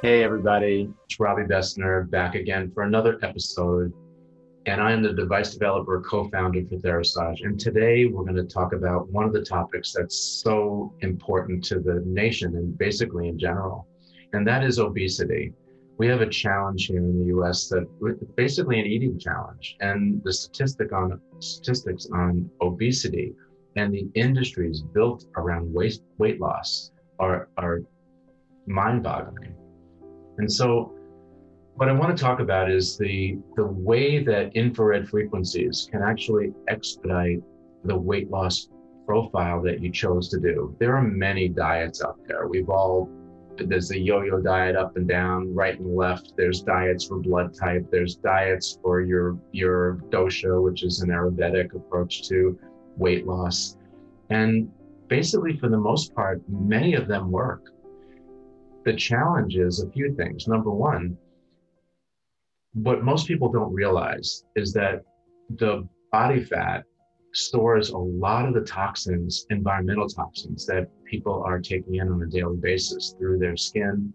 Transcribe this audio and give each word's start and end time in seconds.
Hey, 0.00 0.22
everybody. 0.22 0.88
It's 1.06 1.18
Robbie 1.18 1.42
Besner 1.42 2.08
back 2.08 2.36
again 2.36 2.70
for 2.70 2.84
another 2.84 3.18
episode. 3.24 3.92
And 4.64 4.80
I 4.80 4.92
am 4.92 5.02
the 5.02 5.12
device 5.12 5.54
developer, 5.54 6.00
co 6.02 6.28
founder 6.28 6.62
for 6.68 6.76
Therasage. 6.76 7.44
And 7.44 7.58
today 7.58 8.06
we're 8.06 8.22
going 8.22 8.36
to 8.36 8.44
talk 8.44 8.72
about 8.72 9.08
one 9.08 9.24
of 9.24 9.32
the 9.32 9.42
topics 9.42 9.92
that's 9.92 10.16
so 10.16 10.94
important 11.00 11.64
to 11.64 11.80
the 11.80 12.00
nation 12.06 12.54
and 12.54 12.78
basically 12.78 13.26
in 13.26 13.40
general, 13.40 13.88
and 14.34 14.46
that 14.46 14.62
is 14.62 14.78
obesity. 14.78 15.52
We 15.96 16.06
have 16.06 16.20
a 16.20 16.28
challenge 16.30 16.86
here 16.86 16.98
in 16.98 17.18
the 17.18 17.36
US 17.36 17.68
that 17.70 17.88
basically 18.36 18.78
an 18.78 18.86
eating 18.86 19.18
challenge. 19.18 19.76
And 19.80 20.22
the 20.22 20.32
statistic 20.32 20.92
on 20.92 21.20
statistics 21.40 22.06
on 22.14 22.48
obesity 22.60 23.34
and 23.74 23.92
the 23.92 24.06
industries 24.14 24.80
built 24.80 25.24
around 25.36 25.74
weight, 25.74 25.98
weight 26.18 26.40
loss 26.40 26.92
are, 27.18 27.48
are 27.58 27.80
mind 28.64 29.02
boggling. 29.02 29.57
And 30.38 30.50
so 30.50 30.94
what 31.74 31.88
I 31.88 31.92
want 31.92 32.16
to 32.16 32.20
talk 32.20 32.40
about 32.40 32.70
is 32.70 32.96
the, 32.98 33.38
the 33.54 33.66
way 33.66 34.24
that 34.24 34.54
infrared 34.56 35.08
frequencies 35.08 35.86
can 35.90 36.02
actually 36.02 36.52
expedite 36.68 37.40
the 37.84 37.96
weight 37.96 38.30
loss 38.30 38.68
profile 39.06 39.62
that 39.62 39.80
you 39.80 39.90
chose 39.90 40.28
to 40.30 40.40
do. 40.40 40.76
There 40.80 40.96
are 40.96 41.02
many 41.02 41.48
diets 41.48 42.02
out 42.02 42.18
there. 42.26 42.46
We've 42.48 42.68
all, 42.68 43.08
there's 43.56 43.88
the 43.88 43.98
yo 43.98 44.22
yo 44.22 44.40
diet 44.40 44.76
up 44.76 44.96
and 44.96 45.08
down, 45.08 45.54
right 45.54 45.78
and 45.78 45.94
left. 45.96 46.34
There's 46.36 46.62
diets 46.62 47.04
for 47.06 47.18
blood 47.18 47.54
type. 47.54 47.86
There's 47.90 48.16
diets 48.16 48.78
for 48.82 49.00
your, 49.00 49.38
your 49.52 50.00
dosha, 50.10 50.62
which 50.62 50.82
is 50.82 51.00
an 51.00 51.10
Ayurvedic 51.10 51.74
approach 51.74 52.28
to 52.28 52.58
weight 52.96 53.26
loss. 53.26 53.76
And 54.30 54.70
basically, 55.08 55.56
for 55.56 55.68
the 55.68 55.78
most 55.78 56.14
part, 56.14 56.42
many 56.48 56.94
of 56.94 57.08
them 57.08 57.30
work. 57.30 57.72
The 58.88 58.96
challenge 58.96 59.58
is 59.58 59.82
a 59.82 59.90
few 59.90 60.14
things. 60.14 60.48
Number 60.48 60.70
one, 60.70 61.18
what 62.72 63.04
most 63.04 63.28
people 63.28 63.52
don't 63.52 63.70
realize 63.70 64.44
is 64.56 64.72
that 64.72 65.02
the 65.58 65.86
body 66.10 66.42
fat 66.42 66.84
stores 67.34 67.90
a 67.90 67.98
lot 67.98 68.48
of 68.48 68.54
the 68.54 68.62
toxins, 68.62 69.44
environmental 69.50 70.08
toxins 70.08 70.64
that 70.68 70.88
people 71.04 71.42
are 71.42 71.60
taking 71.60 71.96
in 71.96 72.08
on 72.08 72.22
a 72.22 72.26
daily 72.28 72.56
basis 72.56 73.14
through 73.18 73.38
their 73.38 73.58
skin, 73.58 74.10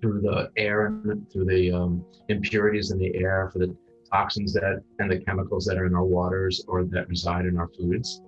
through 0.00 0.20
the 0.20 0.50
air, 0.56 0.86
and 0.86 1.30
through 1.30 1.44
the 1.44 1.70
um, 1.70 2.04
impurities 2.28 2.90
in 2.90 2.98
the 2.98 3.14
air, 3.14 3.50
for 3.52 3.60
the 3.60 3.72
toxins 4.12 4.52
that 4.54 4.82
and 4.98 5.12
the 5.12 5.20
chemicals 5.20 5.64
that 5.66 5.78
are 5.78 5.86
in 5.86 5.94
our 5.94 6.04
waters 6.04 6.64
or 6.66 6.82
that 6.86 7.08
reside 7.08 7.46
in 7.46 7.56
our 7.56 7.68
foods. 7.68 8.20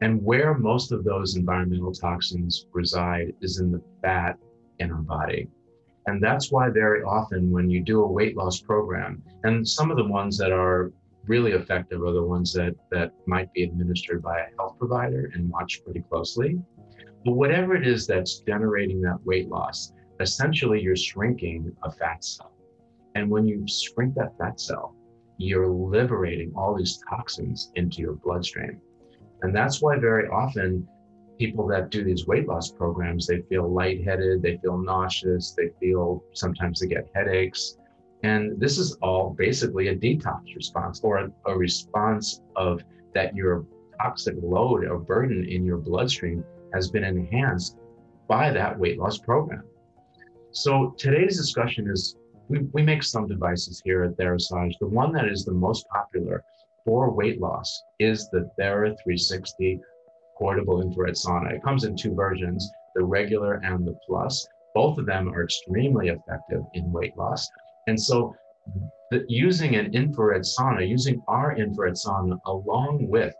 And 0.00 0.22
where 0.22 0.54
most 0.54 0.92
of 0.92 1.02
those 1.02 1.34
environmental 1.34 1.92
toxins 1.92 2.68
reside 2.72 3.34
is 3.40 3.58
in 3.58 3.72
the 3.72 3.82
fat 4.00 4.38
in 4.78 4.90
our 4.92 5.02
body. 5.02 5.48
And 6.06 6.22
that's 6.22 6.50
why 6.50 6.70
very 6.70 7.02
often 7.02 7.50
when 7.50 7.68
you 7.68 7.82
do 7.82 8.02
a 8.02 8.10
weight 8.10 8.36
loss 8.36 8.60
program, 8.60 9.22
and 9.44 9.66
some 9.66 9.90
of 9.90 9.96
the 9.96 10.04
ones 10.04 10.38
that 10.38 10.52
are 10.52 10.90
really 11.26 11.52
effective 11.52 12.02
are 12.02 12.12
the 12.12 12.22
ones 12.22 12.52
that, 12.54 12.74
that 12.90 13.12
might 13.26 13.52
be 13.52 13.64
administered 13.64 14.22
by 14.22 14.40
a 14.40 14.56
health 14.56 14.78
provider 14.78 15.30
and 15.34 15.50
watched 15.50 15.84
pretty 15.84 16.00
closely. 16.00 16.58
But 17.24 17.32
whatever 17.32 17.76
it 17.76 17.86
is 17.86 18.06
that's 18.06 18.40
generating 18.40 19.02
that 19.02 19.18
weight 19.24 19.48
loss, 19.48 19.92
essentially 20.20 20.80
you're 20.80 20.96
shrinking 20.96 21.76
a 21.82 21.90
fat 21.90 22.24
cell. 22.24 22.52
And 23.14 23.28
when 23.28 23.46
you 23.46 23.66
shrink 23.68 24.14
that 24.14 24.38
fat 24.38 24.60
cell, 24.60 24.94
you're 25.36 25.68
liberating 25.68 26.52
all 26.56 26.74
these 26.74 27.00
toxins 27.08 27.70
into 27.74 28.00
your 28.00 28.14
bloodstream. 28.14 28.80
And 29.42 29.54
that's 29.54 29.80
why 29.82 29.98
very 29.98 30.28
often 30.28 30.88
people 31.38 31.66
that 31.68 31.90
do 31.90 32.04
these 32.04 32.26
weight 32.26 32.48
loss 32.48 32.70
programs, 32.70 33.26
they 33.26 33.42
feel 33.42 33.72
lightheaded, 33.72 34.42
they 34.42 34.58
feel 34.58 34.76
nauseous, 34.76 35.54
they 35.56 35.70
feel 35.80 36.22
sometimes 36.32 36.80
they 36.80 36.86
get 36.86 37.08
headaches. 37.14 37.78
And 38.22 38.60
this 38.60 38.78
is 38.78 38.94
all 39.00 39.30
basically 39.30 39.88
a 39.88 39.96
detox 39.96 40.54
response 40.56 41.00
or 41.02 41.18
a, 41.18 41.30
a 41.46 41.56
response 41.56 42.42
of 42.56 42.82
that 43.14 43.34
your 43.34 43.64
toxic 44.00 44.34
load 44.42 44.84
or 44.84 44.98
burden 44.98 45.44
in 45.48 45.64
your 45.64 45.78
bloodstream 45.78 46.44
has 46.74 46.90
been 46.90 47.04
enhanced 47.04 47.78
by 48.26 48.50
that 48.50 48.78
weight 48.78 48.98
loss 48.98 49.18
program. 49.18 49.62
So 50.50 50.94
today's 50.98 51.36
discussion 51.36 51.88
is 51.88 52.16
we, 52.48 52.60
we 52.72 52.82
make 52.82 53.02
some 53.02 53.26
devices 53.26 53.80
here 53.84 54.04
at 54.04 54.16
Therasage. 54.16 54.74
The 54.80 54.86
one 54.86 55.12
that 55.12 55.28
is 55.28 55.44
the 55.44 55.52
most 55.52 55.86
popular 55.88 56.42
for 56.84 57.10
weight 57.10 57.40
loss 57.40 57.82
is 57.98 58.28
the 58.30 58.50
Thera 58.58 58.96
360 59.02 59.80
portable 60.38 60.80
infrared 60.80 61.14
sauna. 61.14 61.52
It 61.52 61.62
comes 61.62 61.84
in 61.84 61.96
two 61.96 62.14
versions, 62.14 62.70
the 62.94 63.04
regular 63.04 63.54
and 63.64 63.86
the 63.86 63.98
plus. 64.06 64.46
Both 64.74 64.98
of 64.98 65.06
them 65.06 65.28
are 65.34 65.44
extremely 65.44 66.08
effective 66.08 66.62
in 66.74 66.92
weight 66.92 67.16
loss. 67.16 67.48
And 67.86 68.00
so 68.00 68.34
the, 69.10 69.24
using 69.28 69.76
an 69.76 69.94
infrared 69.94 70.42
sauna, 70.42 70.86
using 70.86 71.20
our 71.26 71.56
infrared 71.56 71.94
sauna 71.94 72.38
along 72.46 73.08
with 73.08 73.34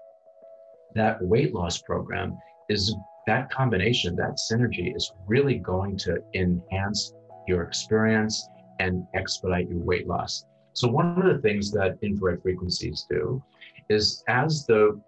that 0.95 1.23
weight 1.23 1.55
loss 1.55 1.81
program 1.83 2.37
is 2.69 2.95
that 3.27 3.51
combination, 3.51 4.17
that 4.17 4.39
synergy 4.51 4.97
is 4.97 5.13
really 5.27 5.59
going 5.59 5.97
to 5.99 6.17
enhance 6.35 7.13
your 7.47 7.63
experience 7.63 8.49
and 8.81 9.07
expedite 9.15 9.69
your 9.69 9.81
weight 9.81 10.07
loss. 10.07 10.45
So 10.73 10.89
one 10.89 11.21
of 11.21 11.35
the 11.35 11.43
things 11.43 11.71
that 11.73 11.99
infrared 12.03 12.43
frequencies 12.43 13.07
do 13.11 13.43
is 13.89 14.23
as 14.29 14.67
the 14.67 15.01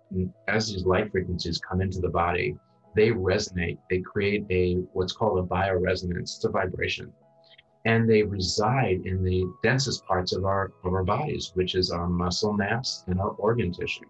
as 0.48 0.68
these 0.68 0.86
light 0.86 1.10
frequencies 1.10 1.60
come 1.60 1.80
into 1.80 2.00
the 2.00 2.08
body, 2.08 2.56
they 2.96 3.10
resonate. 3.10 3.78
They 3.88 4.00
create 4.00 4.44
a 4.50 4.74
what's 4.92 5.12
called 5.12 5.38
a 5.38 5.46
bioresonance. 5.46 6.36
It's 6.36 6.44
a 6.44 6.50
vibration, 6.50 7.12
and 7.84 8.08
they 8.08 8.22
reside 8.22 9.02
in 9.04 9.22
the 9.22 9.44
densest 9.62 10.04
parts 10.06 10.32
of 10.32 10.44
our 10.44 10.72
of 10.84 10.92
our 10.94 11.04
bodies, 11.04 11.52
which 11.54 11.74
is 11.74 11.90
our 11.90 12.08
muscle 12.08 12.52
mass 12.52 13.04
and 13.06 13.20
our 13.20 13.30
organ 13.30 13.72
tissue. 13.72 14.06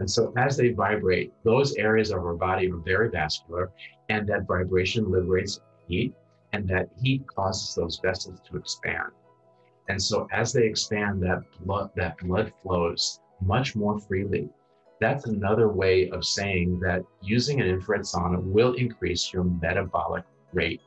And 0.00 0.10
so, 0.10 0.32
as 0.36 0.56
they 0.56 0.70
vibrate, 0.70 1.32
those 1.44 1.76
areas 1.76 2.10
of 2.10 2.18
our 2.18 2.34
body 2.34 2.70
are 2.70 2.76
very 2.78 3.10
vascular, 3.10 3.70
and 4.08 4.28
that 4.28 4.46
vibration 4.46 5.10
liberates 5.10 5.60
heat, 5.86 6.12
and 6.52 6.68
that 6.68 6.88
heat 7.00 7.24
causes 7.28 7.74
those 7.76 8.00
vessels 8.02 8.40
to 8.50 8.56
expand. 8.56 9.12
And 9.88 10.02
so, 10.02 10.26
as 10.32 10.52
they 10.52 10.66
expand, 10.66 11.22
that 11.22 11.42
blood 11.60 11.90
that 11.94 12.18
blood 12.18 12.52
flows 12.60 13.20
much 13.46 13.76
more 13.76 13.98
freely. 13.98 14.48
That's 15.00 15.26
another 15.26 15.68
way 15.68 16.08
of 16.10 16.24
saying 16.24 16.80
that 16.80 17.02
using 17.20 17.60
an 17.60 17.66
infrared 17.66 18.02
sauna 18.02 18.42
will 18.42 18.74
increase 18.74 19.32
your 19.32 19.44
metabolic 19.44 20.24
rate. 20.52 20.80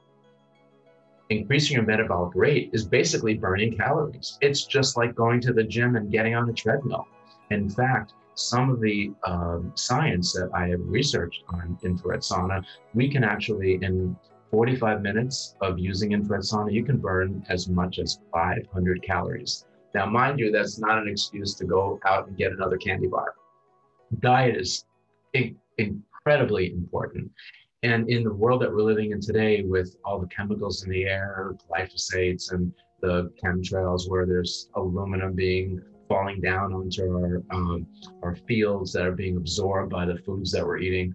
Increasing 1.29 1.75
your 1.75 1.85
metabolic 1.85 2.33
rate 2.35 2.69
is 2.73 2.85
basically 2.85 3.33
burning 3.33 3.75
calories. 3.75 4.37
It's 4.41 4.65
just 4.65 4.95
like 4.95 5.13
going 5.13 5.41
to 5.41 5.53
the 5.53 5.63
gym 5.63 5.97
and 5.97 6.11
getting 6.11 6.35
on 6.35 6.47
the 6.47 6.53
treadmill. 6.53 7.05
In 7.51 7.69
fact, 7.69 8.13
some 8.35 8.69
of 8.69 8.79
the 8.79 9.11
um, 9.25 9.71
science 9.75 10.31
that 10.33 10.49
I 10.53 10.67
have 10.69 10.81
researched 10.83 11.43
on 11.49 11.77
infrared 11.83 12.21
sauna, 12.21 12.63
we 12.93 13.09
can 13.09 13.23
actually, 13.23 13.79
in 13.81 14.15
45 14.51 15.01
minutes 15.01 15.55
of 15.61 15.77
using 15.77 16.13
infrared 16.13 16.43
sauna, 16.43 16.71
you 16.71 16.83
can 16.83 16.97
burn 16.97 17.45
as 17.49 17.67
much 17.67 17.99
as 17.99 18.19
500 18.31 19.03
calories. 19.03 19.65
Now, 19.93 20.05
mind 20.05 20.39
you, 20.39 20.51
that's 20.51 20.79
not 20.79 20.97
an 20.97 21.07
excuse 21.07 21.55
to 21.55 21.65
go 21.65 21.99
out 22.05 22.27
and 22.27 22.37
get 22.37 22.51
another 22.51 22.77
candy 22.77 23.07
bar. 23.07 23.33
Diet 24.19 24.55
is 24.55 24.85
in- 25.33 25.57
incredibly 25.77 26.71
important. 26.71 27.31
And 27.83 28.09
in 28.09 28.23
the 28.23 28.33
world 28.33 28.61
that 28.61 28.71
we're 28.71 28.81
living 28.81 29.11
in 29.11 29.21
today, 29.21 29.63
with 29.63 29.95
all 30.03 30.19
the 30.19 30.27
chemicals 30.27 30.83
in 30.83 30.89
the 30.89 31.05
air, 31.05 31.55
glyphosates, 31.69 32.51
and 32.51 32.73
the 33.01 33.31
chemtrails, 33.43 34.09
where 34.09 34.25
there's 34.25 34.69
aluminum 34.75 35.33
being 35.33 35.81
falling 36.09 36.41
down 36.41 36.73
onto 36.73 37.03
our 37.03 37.43
um, 37.51 37.85
our 38.23 38.35
fields 38.47 38.93
that 38.93 39.05
are 39.05 39.11
being 39.11 39.37
absorbed 39.37 39.91
by 39.91 40.05
the 40.05 40.17
foods 40.17 40.51
that 40.51 40.65
we're 40.65 40.77
eating, 40.79 41.13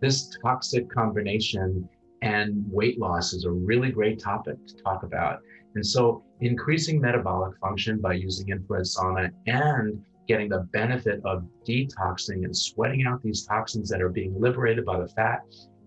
this 0.00 0.36
toxic 0.42 0.90
combination 0.90 1.88
and 2.22 2.64
weight 2.70 2.98
loss 2.98 3.32
is 3.32 3.44
a 3.44 3.50
really 3.50 3.90
great 3.90 4.18
topic 4.18 4.56
to 4.66 4.74
talk 4.76 5.02
about. 5.02 5.40
And 5.74 5.84
so 5.84 6.22
increasing 6.42 7.00
metabolic 7.00 7.56
function 7.58 8.00
by 8.00 8.14
using 8.14 8.48
infrared 8.48 8.84
sauna 8.84 9.30
and 9.46 10.02
getting 10.28 10.48
the 10.48 10.68
benefit 10.72 11.20
of 11.24 11.44
detoxing 11.66 12.44
and 12.44 12.56
sweating 12.56 13.06
out 13.06 13.22
these 13.22 13.44
toxins 13.44 13.88
that 13.88 14.02
are 14.02 14.08
being 14.08 14.38
liberated 14.40 14.84
by 14.84 14.98
the 14.98 15.08
fat 15.08 15.40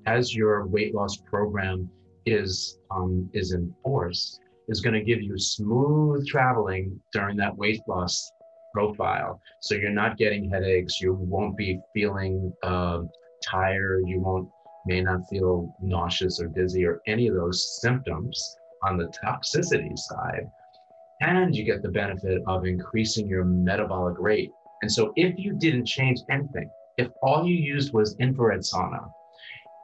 as 0.05 0.35
your 0.35 0.65
weight 0.67 0.93
loss 0.93 1.17
program 1.17 1.89
is 2.25 2.79
um, 2.91 3.29
is 3.33 3.53
in 3.53 3.73
force 3.83 4.39
is 4.67 4.81
going 4.81 4.93
to 4.93 5.03
give 5.03 5.21
you 5.21 5.37
smooth 5.37 6.25
traveling 6.27 6.99
during 7.11 7.37
that 7.37 7.55
weight 7.55 7.81
loss 7.87 8.31
profile. 8.73 9.39
So 9.61 9.75
you're 9.75 9.91
not 9.91 10.17
getting 10.17 10.49
headaches. 10.49 10.99
You 10.99 11.13
won't 11.13 11.55
be 11.55 11.79
feeling 11.93 12.51
uh, 12.63 13.01
tired. 13.47 14.03
You 14.07 14.19
won't 14.21 14.49
may 14.87 15.01
not 15.01 15.21
feel 15.29 15.73
nauseous 15.81 16.39
or 16.39 16.47
dizzy 16.47 16.85
or 16.85 17.01
any 17.07 17.27
of 17.27 17.35
those 17.35 17.79
symptoms 17.81 18.57
on 18.85 18.97
the 18.97 19.11
toxicity 19.23 19.97
side. 19.97 20.49
And 21.21 21.55
you 21.55 21.63
get 21.63 21.81
the 21.81 21.89
benefit 21.89 22.41
of 22.47 22.65
increasing 22.65 23.27
your 23.27 23.45
metabolic 23.45 24.17
rate. 24.19 24.51
And 24.81 24.91
so 24.91 25.13
if 25.15 25.37
you 25.37 25.53
didn't 25.53 25.85
change 25.85 26.19
anything, 26.29 26.69
if 26.97 27.07
all 27.21 27.47
you 27.47 27.55
used 27.55 27.93
was 27.93 28.15
infrared 28.19 28.61
sauna, 28.61 29.09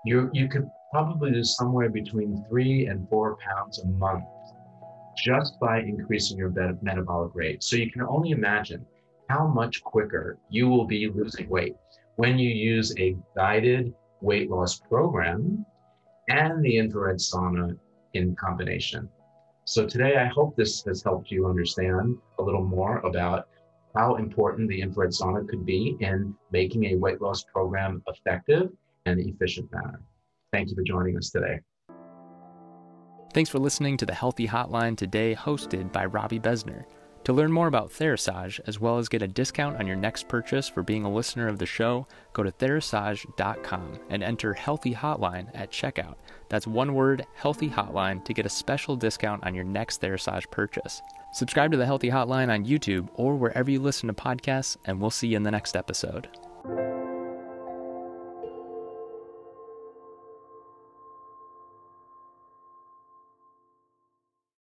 you 0.05 0.29
you 0.33 0.47
could 0.47 0.67
probably 0.91 1.31
lose 1.31 1.55
somewhere 1.55 1.89
between 1.89 2.43
three 2.49 2.87
and 2.87 3.07
four 3.09 3.37
pounds 3.37 3.79
a 3.79 3.87
month 3.87 4.25
just 5.17 5.59
by 5.59 5.79
increasing 5.79 6.37
your 6.37 6.51
metabolic 6.81 7.31
rate. 7.33 7.63
So 7.63 7.75
you 7.75 7.91
can 7.91 8.01
only 8.01 8.31
imagine 8.31 8.85
how 9.29 9.47
much 9.47 9.81
quicker 9.83 10.37
you 10.49 10.67
will 10.67 10.85
be 10.85 11.09
losing 11.09 11.47
weight 11.49 11.75
when 12.15 12.37
you 12.37 12.49
use 12.49 12.93
a 12.97 13.15
guided 13.35 13.93
weight 14.21 14.49
loss 14.49 14.79
program 14.79 15.65
and 16.29 16.63
the 16.63 16.77
infrared 16.77 17.17
sauna 17.17 17.77
in 18.13 18.35
combination. 18.35 19.09
So 19.65 19.85
today, 19.85 20.17
I 20.17 20.25
hope 20.25 20.55
this 20.55 20.83
has 20.83 21.03
helped 21.03 21.31
you 21.31 21.47
understand 21.47 22.17
a 22.39 22.41
little 22.41 22.63
more 22.63 22.97
about 22.99 23.47
how 23.95 24.15
important 24.15 24.69
the 24.69 24.81
infrared 24.81 25.11
sauna 25.11 25.47
could 25.47 25.65
be 25.65 25.97
in 25.99 26.35
making 26.51 26.85
a 26.85 26.95
weight 26.95 27.21
loss 27.21 27.43
program 27.43 28.01
effective 28.07 28.69
and 29.05 29.19
efficient 29.19 29.71
manner. 29.71 30.01
Thank 30.51 30.69
you 30.69 30.75
for 30.75 30.83
joining 30.83 31.17
us 31.17 31.29
today. 31.29 31.59
Thanks 33.33 33.49
for 33.49 33.59
listening 33.59 33.95
to 33.97 34.05
the 34.05 34.13
Healthy 34.13 34.47
Hotline 34.47 34.97
today, 34.97 35.35
hosted 35.35 35.91
by 35.93 36.05
Robbie 36.05 36.39
Besner. 36.39 36.83
To 37.25 37.33
learn 37.33 37.51
more 37.51 37.67
about 37.67 37.91
Therasage, 37.91 38.59
as 38.65 38.79
well 38.79 38.97
as 38.97 39.07
get 39.07 39.21
a 39.21 39.27
discount 39.27 39.77
on 39.77 39.85
your 39.85 39.95
next 39.95 40.27
purchase 40.27 40.67
for 40.67 40.81
being 40.81 41.05
a 41.05 41.11
listener 41.11 41.47
of 41.47 41.59
the 41.59 41.67
show, 41.67 42.07
go 42.33 42.41
to 42.41 42.51
therasage.com 42.51 43.99
and 44.09 44.23
enter 44.23 44.53
Healthy 44.53 44.95
Hotline 44.95 45.49
at 45.53 45.71
checkout. 45.71 46.15
That's 46.49 46.65
one 46.65 46.95
word, 46.95 47.25
Healthy 47.35 47.69
Hotline, 47.69 48.25
to 48.25 48.33
get 48.33 48.47
a 48.47 48.49
special 48.49 48.95
discount 48.95 49.43
on 49.43 49.53
your 49.53 49.63
next 49.63 50.01
Therasage 50.01 50.49
purchase. 50.49 51.01
Subscribe 51.33 51.71
to 51.71 51.77
the 51.77 51.85
Healthy 51.85 52.09
Hotline 52.09 52.51
on 52.51 52.65
YouTube 52.65 53.07
or 53.13 53.35
wherever 53.35 53.69
you 53.69 53.79
listen 53.79 54.07
to 54.07 54.13
podcasts, 54.13 54.77
and 54.85 54.99
we'll 54.99 55.11
see 55.11 55.27
you 55.27 55.37
in 55.37 55.43
the 55.43 55.51
next 55.51 55.75
episode. 55.75 56.27